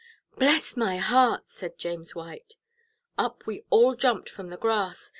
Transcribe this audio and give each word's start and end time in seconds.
"Bless 0.35 0.75
my 0.75 0.97
heart!" 0.97 1.47
said 1.47 1.77
James 1.77 2.15
White. 2.15 2.55
Up 3.19 3.45
we 3.45 3.65
all 3.69 3.93
jumped 3.93 4.29
from 4.29 4.49
the 4.49 4.57
grass. 4.57 5.09